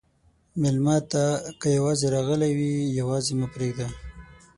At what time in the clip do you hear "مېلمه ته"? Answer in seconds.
0.61-1.23